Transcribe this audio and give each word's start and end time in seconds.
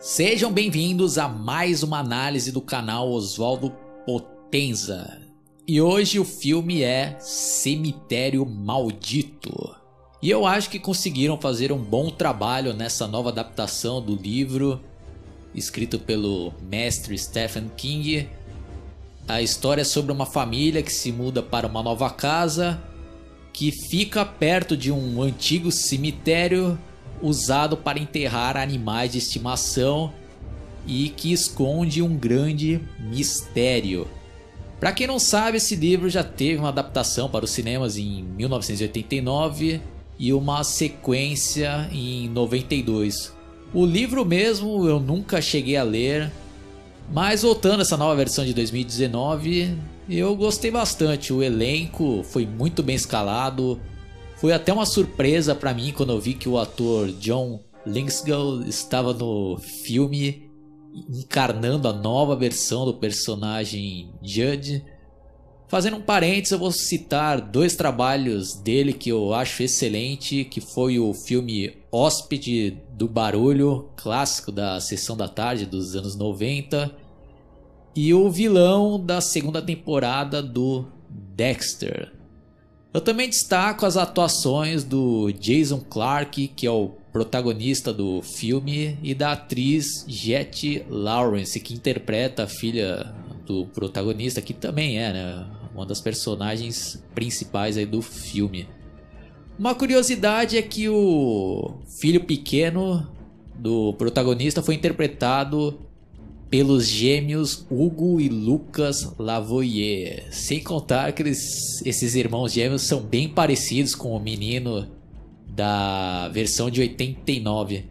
Sejam 0.00 0.50
bem-vindos 0.50 1.18
a 1.18 1.28
mais 1.28 1.82
uma 1.82 1.98
análise 1.98 2.50
do 2.50 2.62
canal 2.62 3.10
Oswaldo 3.10 3.68
Potenza. 4.06 5.20
E 5.68 5.78
hoje 5.78 6.18
o 6.18 6.24
filme 6.24 6.82
é 6.82 7.18
Cemitério 7.20 8.46
Maldito. 8.46 9.76
E 10.22 10.30
eu 10.30 10.46
acho 10.46 10.70
que 10.70 10.78
conseguiram 10.78 11.38
fazer 11.38 11.70
um 11.70 11.76
bom 11.76 12.08
trabalho 12.08 12.72
nessa 12.72 13.06
nova 13.06 13.28
adaptação 13.28 14.00
do 14.00 14.16
livro, 14.16 14.80
escrito 15.54 15.98
pelo 15.98 16.54
mestre 16.62 17.18
Stephen 17.18 17.70
King. 17.76 18.26
A 19.28 19.42
história 19.42 19.82
é 19.82 19.84
sobre 19.84 20.12
uma 20.12 20.24
família 20.24 20.82
que 20.82 20.94
se 20.94 21.12
muda 21.12 21.42
para 21.42 21.66
uma 21.66 21.82
nova 21.82 22.08
casa 22.08 22.82
que 23.52 23.70
fica 23.70 24.24
perto 24.24 24.78
de 24.78 24.90
um 24.90 25.20
antigo 25.20 25.70
cemitério 25.70 26.78
usado 27.22 27.76
para 27.76 27.98
enterrar 27.98 28.56
animais 28.56 29.12
de 29.12 29.18
estimação 29.18 30.12
e 30.86 31.08
que 31.10 31.32
esconde 31.32 32.02
um 32.02 32.16
grande 32.16 32.80
mistério. 32.98 34.06
Para 34.78 34.92
quem 34.92 35.06
não 35.06 35.18
sabe, 35.18 35.58
esse 35.58 35.76
livro 35.76 36.08
já 36.08 36.24
teve 36.24 36.58
uma 36.58 36.70
adaptação 36.70 37.28
para 37.28 37.44
os 37.44 37.50
cinemas 37.50 37.98
em 37.98 38.22
1989 38.22 39.80
e 40.18 40.32
uma 40.32 40.64
sequência 40.64 41.88
em 41.92 42.28
92. 42.30 43.34
O 43.74 43.84
livro 43.84 44.24
mesmo 44.24 44.88
eu 44.88 44.98
nunca 44.98 45.42
cheguei 45.42 45.76
a 45.76 45.82
ler, 45.82 46.32
mas 47.12 47.42
voltando 47.42 47.80
a 47.80 47.82
essa 47.82 47.96
nova 47.96 48.16
versão 48.16 48.44
de 48.44 48.54
2019, 48.54 49.76
eu 50.08 50.34
gostei 50.34 50.70
bastante. 50.70 51.32
O 51.32 51.42
elenco 51.42 52.22
foi 52.24 52.46
muito 52.46 52.82
bem 52.82 52.96
escalado, 52.96 53.78
foi 54.40 54.54
até 54.54 54.72
uma 54.72 54.86
surpresa 54.86 55.54
para 55.54 55.74
mim 55.74 55.92
quando 55.94 56.12
eu 56.12 56.20
vi 56.20 56.32
que 56.32 56.48
o 56.48 56.58
ator 56.58 57.12
John 57.12 57.62
Lithgow 57.86 58.62
estava 58.62 59.12
no 59.12 59.58
filme 59.58 60.50
encarnando 61.10 61.86
a 61.86 61.92
nova 61.92 62.34
versão 62.34 62.86
do 62.86 62.94
personagem 62.94 64.10
Judge. 64.22 64.82
Fazendo 65.68 65.98
um 65.98 66.02
parênteses, 66.02 66.52
eu 66.52 66.58
vou 66.58 66.72
citar 66.72 67.40
dois 67.40 67.76
trabalhos 67.76 68.54
dele 68.54 68.94
que 68.94 69.10
eu 69.10 69.34
acho 69.34 69.62
excelente, 69.62 70.44
que 70.44 70.60
foi 70.60 70.98
o 70.98 71.12
filme 71.12 71.76
Hóspede 71.92 72.78
do 72.92 73.06
Barulho, 73.06 73.90
clássico 73.94 74.50
da 74.50 74.80
sessão 74.80 75.16
da 75.16 75.28
tarde 75.28 75.66
dos 75.66 75.94
anos 75.94 76.16
90, 76.16 76.90
e 77.94 78.12
o 78.14 78.28
vilão 78.30 78.98
da 78.98 79.20
segunda 79.20 79.60
temporada 79.60 80.42
do 80.42 80.86
Dexter. 81.08 82.19
Eu 82.92 83.00
também 83.00 83.28
destaco 83.28 83.86
as 83.86 83.96
atuações 83.96 84.82
do 84.82 85.30
Jason 85.30 85.78
Clarke, 85.78 86.48
que 86.48 86.66
é 86.66 86.70
o 86.70 86.90
protagonista 87.12 87.92
do 87.92 88.20
filme, 88.20 88.98
e 89.00 89.14
da 89.14 89.32
atriz 89.32 90.04
Jet 90.08 90.84
Lawrence, 90.88 91.60
que 91.60 91.72
interpreta 91.72 92.44
a 92.44 92.48
filha 92.48 93.14
do 93.46 93.66
protagonista, 93.66 94.42
que 94.42 94.52
também 94.52 94.98
é 94.98 95.12
né, 95.12 95.46
uma 95.72 95.86
das 95.86 96.00
personagens 96.00 97.00
principais 97.14 97.76
aí 97.76 97.86
do 97.86 98.02
filme. 98.02 98.68
Uma 99.56 99.74
curiosidade 99.74 100.56
é 100.56 100.62
que 100.62 100.88
o 100.88 101.74
filho 102.00 102.24
pequeno 102.24 103.08
do 103.54 103.92
protagonista 103.94 104.62
foi 104.62 104.74
interpretado 104.74 105.78
pelos 106.50 106.86
gêmeos 106.86 107.64
Hugo 107.70 108.20
e 108.20 108.28
Lucas 108.28 109.14
Lavoyer. 109.16 110.26
Sem 110.32 110.60
contar 110.60 111.12
que 111.12 111.22
eles, 111.22 111.80
esses 111.86 112.16
irmãos 112.16 112.52
gêmeos 112.52 112.82
são 112.82 113.00
bem 113.00 113.28
parecidos 113.28 113.94
com 113.94 114.10
o 114.10 114.20
menino 114.20 114.88
da 115.46 116.28
versão 116.30 116.68
de 116.68 116.80
89. 116.80 117.84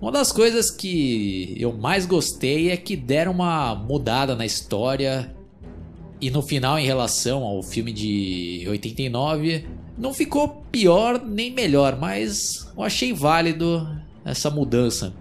Uma 0.00 0.12
das 0.12 0.30
coisas 0.30 0.70
que 0.70 1.56
eu 1.58 1.72
mais 1.72 2.06
gostei 2.06 2.70
é 2.70 2.76
que 2.76 2.96
deram 2.96 3.32
uma 3.32 3.74
mudada 3.74 4.36
na 4.36 4.46
história 4.46 5.34
e 6.20 6.30
no 6.30 6.40
final 6.40 6.78
em 6.78 6.86
relação 6.86 7.42
ao 7.42 7.62
filme 7.64 7.92
de 7.92 8.64
89 8.68 9.66
não 9.96 10.14
ficou 10.14 10.62
pior 10.70 11.20
nem 11.26 11.52
melhor, 11.52 11.98
mas 11.98 12.70
eu 12.76 12.84
achei 12.84 13.12
válido 13.12 13.88
essa 14.24 14.48
mudança 14.48 15.12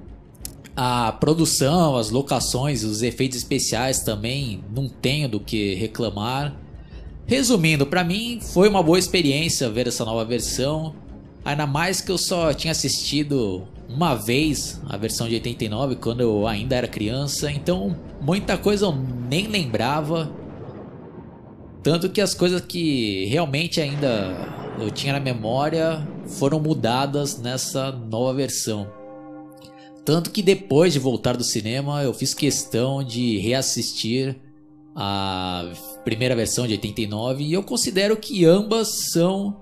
a 0.80 1.12
produção, 1.12 1.98
as 1.98 2.12
locações, 2.12 2.84
os 2.84 3.02
efeitos 3.02 3.40
especiais 3.40 4.02
também 4.02 4.64
não 4.72 4.88
tenho 4.88 5.28
do 5.28 5.40
que 5.40 5.74
reclamar. 5.74 6.56
Resumindo, 7.26 7.84
para 7.88 8.04
mim 8.04 8.40
foi 8.40 8.70
uma 8.70 8.84
boa 8.84 9.00
experiência 9.00 9.72
ver 9.72 9.88
essa 9.88 10.06
nova 10.06 10.24
versão. 10.24 10.94
Ainda 11.44 11.66
mais 11.66 12.00
que 12.00 12.12
eu 12.12 12.18
só 12.18 12.54
tinha 12.54 12.72
assistido 12.72 13.68
uma 13.90 14.14
vez 14.14 14.80
a 14.88 14.96
versão 14.98 15.28
de 15.28 15.34
89 15.34 15.96
quando 15.96 16.22
eu 16.22 16.46
ainda 16.46 16.76
era 16.76 16.88
criança, 16.88 17.52
então 17.52 17.98
muita 18.22 18.56
coisa 18.56 18.86
eu 18.86 18.96
nem 18.96 19.48
lembrava. 19.48 20.32
Tanto 21.82 22.08
que 22.08 22.22
as 22.22 22.36
coisas 22.36 22.62
que 22.62 23.26
realmente 23.26 23.82
ainda 23.82 24.76
eu 24.78 24.92
tinha 24.92 25.14
na 25.14 25.20
memória 25.20 26.08
foram 26.28 26.60
mudadas 26.60 27.40
nessa 27.40 27.92
nova 27.92 28.36
versão. 28.36 28.97
Tanto 30.08 30.32
que 30.32 30.42
depois 30.42 30.94
de 30.94 31.00
voltar 31.00 31.36
do 31.36 31.44
cinema, 31.44 32.02
eu 32.02 32.14
fiz 32.14 32.34
questão 32.34 33.04
de 33.04 33.40
reassistir 33.40 34.38
a 34.96 35.70
primeira 36.06 36.34
versão 36.34 36.66
de 36.66 36.72
89 36.72 37.44
e 37.44 37.52
eu 37.52 37.62
considero 37.62 38.16
que 38.16 38.46
ambas 38.46 39.10
são 39.12 39.62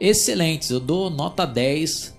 excelentes. 0.00 0.70
Eu 0.70 0.80
dou 0.80 1.08
nota 1.10 1.46
10 1.46 2.12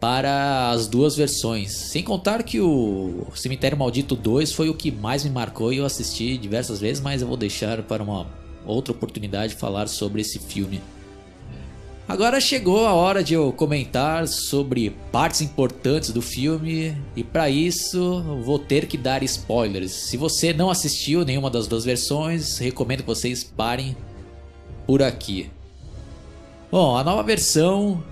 para 0.00 0.72
as 0.72 0.88
duas 0.88 1.14
versões. 1.14 1.70
Sem 1.70 2.02
contar 2.02 2.42
que 2.42 2.60
o 2.60 3.24
Cemitério 3.36 3.78
Maldito 3.78 4.16
2 4.16 4.52
foi 4.52 4.68
o 4.68 4.74
que 4.74 4.90
mais 4.90 5.22
me 5.22 5.30
marcou 5.30 5.72
e 5.72 5.76
eu 5.76 5.86
assisti 5.86 6.36
diversas 6.36 6.80
vezes, 6.80 7.00
mas 7.00 7.22
eu 7.22 7.28
vou 7.28 7.36
deixar 7.36 7.84
para 7.84 8.02
uma 8.02 8.26
outra 8.66 8.90
oportunidade 8.90 9.54
falar 9.54 9.86
sobre 9.86 10.22
esse 10.22 10.40
filme. 10.40 10.82
Agora 12.06 12.38
chegou 12.38 12.86
a 12.86 12.92
hora 12.92 13.24
de 13.24 13.32
eu 13.32 13.50
comentar 13.50 14.28
sobre 14.28 14.90
partes 15.10 15.40
importantes 15.40 16.10
do 16.10 16.20
filme 16.20 16.94
e 17.16 17.24
para 17.24 17.48
isso 17.48 18.22
vou 18.44 18.58
ter 18.58 18.86
que 18.86 18.98
dar 18.98 19.22
spoilers. 19.22 19.90
Se 19.90 20.18
você 20.18 20.52
não 20.52 20.70
assistiu 20.70 21.24
nenhuma 21.24 21.48
das 21.48 21.66
duas 21.66 21.82
versões, 21.82 22.58
recomendo 22.58 23.00
que 23.00 23.06
vocês 23.06 23.42
parem 23.42 23.96
por 24.86 25.02
aqui. 25.02 25.50
Bom, 26.70 26.94
a 26.94 27.02
nova 27.02 27.22
versão 27.22 28.04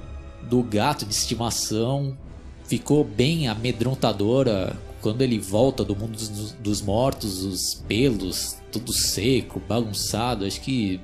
do 0.48 0.62
gato 0.62 1.04
de 1.04 1.12
estimação 1.12 2.16
ficou 2.64 3.04
bem 3.04 3.46
amedrontadora 3.46 4.74
quando 5.02 5.20
ele 5.20 5.38
volta 5.38 5.84
do 5.84 5.94
mundo 5.94 6.16
dos, 6.60 6.80
mortos, 6.80 7.44
os 7.44 7.74
pelos 7.86 8.56
tudo 8.70 8.90
seco, 8.90 9.60
bagunçado. 9.68 10.46
Acho 10.46 10.60
que 10.62 10.98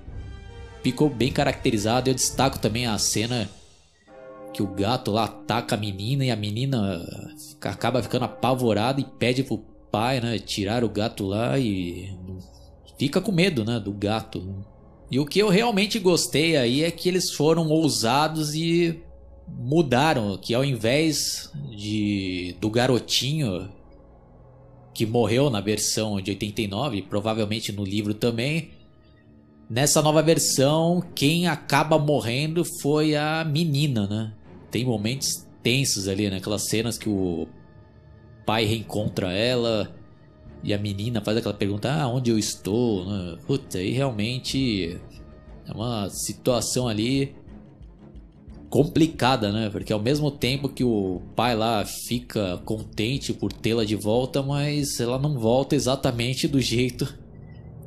ficou 0.82 1.08
bem 1.08 1.32
caracterizado. 1.32 2.10
Eu 2.10 2.14
destaco 2.14 2.58
também 2.58 2.86
a 2.86 2.96
cena 2.98 3.48
que 4.52 4.62
o 4.62 4.66
gato 4.66 5.10
lá 5.10 5.24
ataca 5.24 5.76
a 5.76 5.78
menina 5.78 6.24
e 6.24 6.30
a 6.30 6.36
menina 6.36 7.04
acaba 7.62 8.02
ficando 8.02 8.24
apavorada 8.24 9.00
e 9.00 9.04
pede 9.04 9.44
pro 9.44 9.58
pai, 9.90 10.20
né, 10.20 10.38
tirar 10.38 10.84
o 10.84 10.88
gato 10.88 11.26
lá 11.26 11.58
e 11.58 12.12
fica 12.98 13.20
com 13.20 13.32
medo, 13.32 13.64
né, 13.64 13.78
do 13.78 13.92
gato. 13.92 14.64
E 15.10 15.18
o 15.18 15.24
que 15.24 15.38
eu 15.38 15.48
realmente 15.48 15.98
gostei 15.98 16.56
aí 16.56 16.82
é 16.82 16.90
que 16.90 17.08
eles 17.08 17.30
foram 17.30 17.68
ousados 17.68 18.54
e 18.54 19.02
mudaram, 19.46 20.36
que 20.36 20.54
ao 20.54 20.64
invés 20.64 21.50
de 21.70 22.54
do 22.60 22.68
garotinho 22.68 23.70
que 24.92 25.06
morreu 25.06 25.48
na 25.48 25.60
versão 25.60 26.20
de 26.20 26.32
89, 26.32 27.02
provavelmente 27.02 27.70
no 27.72 27.84
livro 27.84 28.12
também, 28.12 28.70
Nessa 29.70 30.00
nova 30.00 30.22
versão, 30.22 31.02
quem 31.14 31.46
acaba 31.46 31.98
morrendo 31.98 32.64
foi 32.80 33.14
a 33.14 33.44
menina, 33.44 34.06
né? 34.06 34.32
Tem 34.70 34.82
momentos 34.82 35.46
tensos 35.62 36.08
ali, 36.08 36.30
né? 36.30 36.38
Aquelas 36.38 36.68
cenas 36.68 36.96
que 36.96 37.08
o 37.08 37.46
pai 38.46 38.64
reencontra 38.64 39.30
ela 39.30 39.94
e 40.64 40.72
a 40.72 40.78
menina 40.78 41.20
faz 41.20 41.36
aquela 41.36 41.52
pergunta: 41.52 41.92
Ah, 41.92 42.08
onde 42.08 42.30
eu 42.30 42.38
estou? 42.38 43.04
Né? 43.04 43.36
Puta, 43.46 43.76
aí 43.76 43.90
realmente 43.90 44.98
é 45.66 45.72
uma 45.72 46.08
situação 46.08 46.88
ali 46.88 47.36
complicada, 48.70 49.52
né? 49.52 49.68
Porque 49.68 49.92
ao 49.92 50.00
mesmo 50.00 50.30
tempo 50.30 50.70
que 50.70 50.82
o 50.82 51.20
pai 51.36 51.54
lá 51.54 51.84
fica 51.84 52.56
contente 52.64 53.34
por 53.34 53.52
tê-la 53.52 53.84
de 53.84 53.96
volta, 53.96 54.42
mas 54.42 54.98
ela 54.98 55.18
não 55.18 55.38
volta 55.38 55.76
exatamente 55.76 56.48
do 56.48 56.58
jeito 56.58 57.27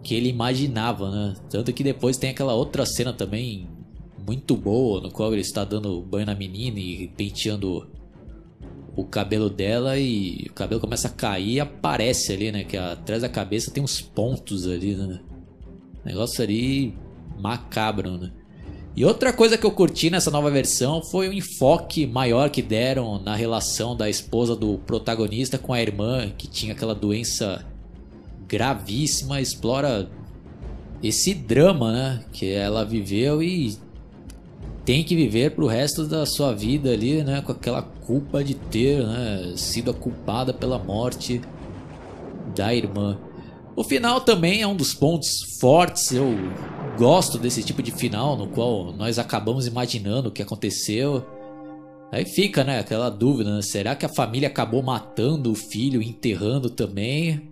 que 0.03 0.15
ele 0.15 0.29
imaginava, 0.29 1.11
né? 1.11 1.35
Tanto 1.49 1.71
que 1.73 1.83
depois 1.83 2.17
tem 2.17 2.29
aquela 2.29 2.53
outra 2.53 2.85
cena 2.85 3.13
também 3.13 3.67
muito 4.25 4.55
boa, 4.55 5.01
no 5.01 5.11
qual 5.11 5.31
ele 5.33 5.41
está 5.41 5.63
dando 5.63 6.01
banho 6.01 6.25
na 6.25 6.35
menina 6.35 6.79
e 6.79 7.07
penteando 7.07 7.87
o 8.95 9.05
cabelo 9.05 9.49
dela 9.49 9.97
e 9.97 10.47
o 10.49 10.53
cabelo 10.53 10.81
começa 10.81 11.07
a 11.07 11.11
cair 11.11 11.53
e 11.53 11.59
aparece 11.59 12.33
ali, 12.33 12.51
né? 12.51 12.63
Que 12.63 12.77
atrás 12.77 13.21
da 13.21 13.29
cabeça 13.29 13.71
tem 13.71 13.83
uns 13.83 14.01
pontos 14.01 14.67
ali, 14.67 14.95
né? 14.95 15.19
Negócio 16.03 16.43
ali 16.43 16.95
macabro, 17.39 18.17
né? 18.17 18.31
E 18.95 19.05
outra 19.05 19.31
coisa 19.31 19.57
que 19.57 19.65
eu 19.65 19.71
curti 19.71 20.09
nessa 20.09 20.29
nova 20.29 20.51
versão 20.51 21.01
foi 21.01 21.29
o 21.29 21.33
enfoque 21.33 22.05
maior 22.05 22.49
que 22.49 22.61
deram 22.61 23.19
na 23.19 23.35
relação 23.35 23.95
da 23.95 24.09
esposa 24.09 24.53
do 24.55 24.79
protagonista 24.79 25.57
com 25.57 25.71
a 25.71 25.81
irmã, 25.81 26.29
que 26.37 26.47
tinha 26.47 26.73
aquela 26.73 26.93
doença 26.93 27.65
gravíssima, 28.51 29.39
explora 29.39 30.09
esse 31.01 31.33
drama, 31.33 31.93
né, 31.93 32.25
que 32.33 32.51
ela 32.51 32.83
viveu 32.83 33.41
e 33.41 33.77
tem 34.83 35.05
que 35.05 35.15
viver 35.15 35.51
pro 35.51 35.67
resto 35.67 36.05
da 36.05 36.25
sua 36.25 36.53
vida 36.53 36.91
ali, 36.91 37.23
né, 37.23 37.41
com 37.41 37.53
aquela 37.53 37.81
culpa 37.81 38.43
de 38.43 38.55
ter, 38.55 39.07
né, 39.07 39.53
sido 39.55 39.91
a 39.91 39.93
culpada 39.93 40.53
pela 40.53 40.77
morte 40.77 41.39
da 42.53 42.75
irmã. 42.75 43.17
O 43.73 43.85
final 43.85 44.19
também 44.19 44.61
é 44.61 44.67
um 44.67 44.75
dos 44.75 44.93
pontos 44.93 45.57
fortes, 45.61 46.11
eu 46.11 46.35
gosto 46.97 47.37
desse 47.37 47.63
tipo 47.63 47.81
de 47.81 47.91
final 47.91 48.35
no 48.35 48.47
qual 48.47 48.91
nós 48.91 49.17
acabamos 49.17 49.65
imaginando 49.65 50.27
o 50.27 50.31
que 50.31 50.41
aconteceu. 50.41 51.25
Aí 52.11 52.25
fica, 52.25 52.65
né, 52.65 52.79
aquela 52.79 53.09
dúvida, 53.09 53.55
né? 53.55 53.61
será 53.61 53.95
que 53.95 54.05
a 54.05 54.09
família 54.09 54.49
acabou 54.49 54.83
matando 54.83 55.49
o 55.49 55.55
filho, 55.55 56.01
enterrando 56.01 56.69
também? 56.69 57.50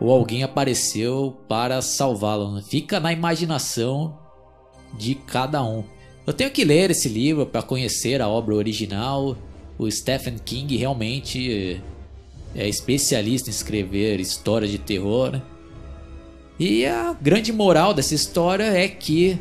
Ou 0.00 0.10
alguém 0.12 0.42
apareceu 0.42 1.36
para 1.48 1.82
salvá-lo? 1.82 2.54
Né? 2.54 2.62
Fica 2.62 3.00
na 3.00 3.12
imaginação 3.12 4.16
de 4.96 5.14
cada 5.14 5.62
um. 5.64 5.84
Eu 6.26 6.32
tenho 6.32 6.50
que 6.50 6.64
ler 6.64 6.90
esse 6.90 7.08
livro 7.08 7.46
para 7.46 7.62
conhecer 7.62 8.20
a 8.20 8.28
obra 8.28 8.54
original. 8.54 9.36
O 9.78 9.90
Stephen 9.90 10.36
King 10.38 10.76
realmente 10.76 11.80
é 12.54 12.68
especialista 12.68 13.48
em 13.48 13.52
escrever 13.52 14.20
histórias 14.20 14.70
de 14.70 14.78
terror. 14.78 15.32
Né? 15.32 15.42
E 16.58 16.86
a 16.86 17.12
grande 17.12 17.52
moral 17.52 17.94
dessa 17.94 18.14
história 18.14 18.64
é 18.64 18.88
que 18.88 19.38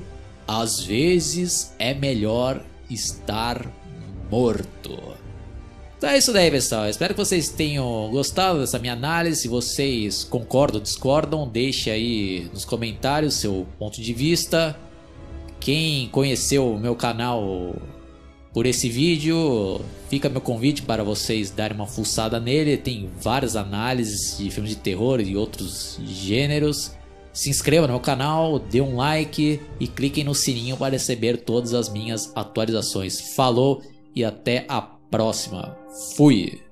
às 0.47 0.79
vezes 0.79 1.73
é 1.77 1.93
melhor 1.93 2.63
estar 2.89 3.69
morto. 4.31 4.97
Então 5.97 6.11
é 6.11 6.17
isso 6.19 6.31
daí, 6.31 6.51
pessoal. 6.51 6.87
Espero 6.87 7.15
que 7.15 7.19
vocês 7.19 7.49
tenham 7.49 8.09
gostado 8.11 8.59
dessa 8.59 8.77
minha 8.77 8.93
análise. 8.93 9.41
Se 9.41 9.47
vocês 9.47 10.23
concordam 10.23 10.79
discordam, 10.79 11.47
deixe 11.47 11.89
aí 11.89 12.47
nos 12.53 12.63
comentários 12.63 13.33
seu 13.33 13.65
ponto 13.79 13.99
de 13.99 14.13
vista. 14.13 14.77
Quem 15.59 16.07
conheceu 16.09 16.71
o 16.71 16.79
meu 16.79 16.95
canal 16.95 17.75
por 18.53 18.67
esse 18.67 18.89
vídeo, 18.89 19.81
fica 20.07 20.29
meu 20.29 20.39
convite 20.39 20.83
para 20.83 21.03
vocês 21.03 21.49
darem 21.49 21.75
uma 21.75 21.87
fuçada 21.87 22.39
nele. 22.39 22.77
Tem 22.77 23.09
várias 23.19 23.55
análises 23.55 24.37
de 24.37 24.51
filmes 24.51 24.71
de 24.71 24.77
terror 24.77 25.19
e 25.19 25.35
outros 25.35 25.99
gêneros. 26.03 26.91
Se 27.33 27.49
inscreva 27.49 27.87
no 27.87 27.93
meu 27.93 28.01
canal, 28.01 28.59
dê 28.59 28.81
um 28.81 28.95
like 28.95 29.59
e 29.79 29.87
cliquem 29.87 30.23
no 30.23 30.35
sininho 30.35 30.77
para 30.77 30.93
receber 30.93 31.37
todas 31.37 31.73
as 31.73 31.89
minhas 31.89 32.31
atualizações. 32.35 33.35
Falou 33.35 33.81
e 34.15 34.23
até 34.23 34.65
a 34.67 34.96
próxima. 35.09 35.77
Fui! 36.15 36.66